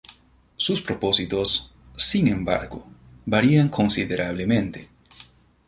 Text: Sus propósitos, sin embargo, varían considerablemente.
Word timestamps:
Sus 0.57 0.81
propósitos, 0.81 1.75
sin 1.95 2.27
embargo, 2.27 2.87
varían 3.27 3.69
considerablemente. 3.69 4.89